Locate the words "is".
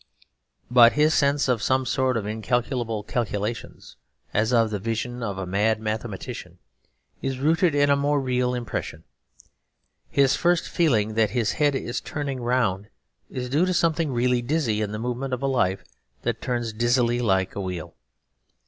7.21-7.37, 11.75-12.01, 13.29-13.47